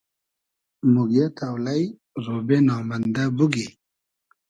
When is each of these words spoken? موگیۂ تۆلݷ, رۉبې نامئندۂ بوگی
موگیۂ 0.93 1.25
تۆلݷ, 1.37 1.81
رۉبې 2.25 2.57
نامئندۂ 2.67 3.23
بوگی 3.37 3.67